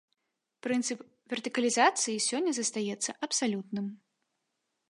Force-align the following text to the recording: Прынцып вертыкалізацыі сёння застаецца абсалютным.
Прынцып 0.67 0.99
вертыкалізацыі 1.33 2.17
сёння 2.31 2.51
застаецца 2.61 3.11
абсалютным. 3.29 3.85